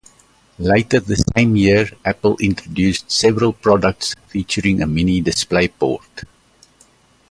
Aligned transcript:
Later 0.57 0.99
the 0.99 1.23
same 1.37 1.55
year, 1.55 1.87
Apple 2.03 2.35
introduced 2.39 3.11
several 3.11 3.53
products 3.53 4.15
featuring 4.29 4.81
a 4.81 4.87
Mini 4.87 5.21
DisplayPort. 5.21 6.25